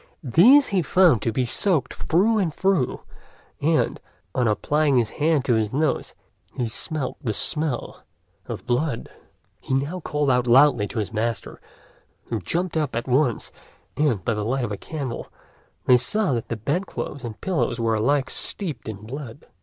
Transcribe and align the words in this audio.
These 0.23 0.69
he 0.69 0.81
found 0.81 1.21
to 1.21 1.31
be 1.31 1.45
soaked 1.45 1.93
through 1.93 2.39
and 2.39 2.51
through, 2.51 3.01
and, 3.61 3.99
on 4.33 4.47
applying 4.47 4.97
his 4.97 5.11
hand 5.21 5.45
to 5.45 5.53
his 5.53 5.71
nose, 5.71 6.15
he 6.55 6.67
smelt 6.69 7.17
the 7.23 7.33
smell 7.33 8.01
of 8.47 8.65
blood. 8.65 9.09
He 9.59 9.75
now 9.75 9.99
called 9.99 10.31
out 10.31 10.47
loudly 10.47 10.87
to 10.87 10.97
his 10.97 11.13
master, 11.13 11.61
who 12.29 12.39
jumped 12.41 12.75
up 12.75 12.95
at 12.95 13.07
once; 13.07 13.51
and, 13.95 14.25
by 14.25 14.33
the 14.33 14.43
light 14.43 14.65
of 14.65 14.71
a 14.71 14.75
candle, 14.75 15.31
they 15.85 15.97
saw 15.97 16.33
that 16.33 16.47
the 16.47 16.55
bed 16.57 16.87
clothes 16.87 17.23
and 17.23 17.39
pillows 17.39 17.79
were 17.79 17.93
alike 17.93 18.31
steeped 18.31 18.89
in 18.89 19.05
blood. 19.05 19.45